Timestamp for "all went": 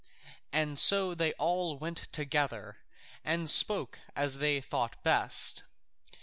1.33-2.09